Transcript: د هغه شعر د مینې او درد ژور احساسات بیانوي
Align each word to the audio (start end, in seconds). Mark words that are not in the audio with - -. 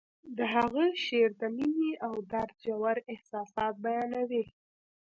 د 0.37 0.39
هغه 0.53 0.83
شعر 1.03 1.29
د 1.41 1.43
مینې 1.55 1.91
او 2.05 2.13
درد 2.31 2.53
ژور 2.65 2.97
احساسات 3.13 3.73
بیانوي 3.85 4.43